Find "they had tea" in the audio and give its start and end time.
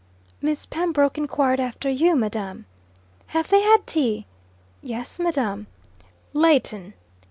3.49-4.25